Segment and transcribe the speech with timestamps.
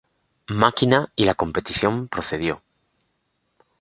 [0.49, 2.63] Máquina y la competición procedió.